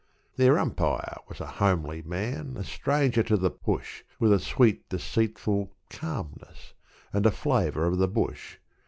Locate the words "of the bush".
7.85-8.57